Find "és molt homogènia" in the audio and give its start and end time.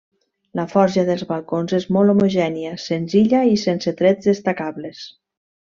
1.81-2.73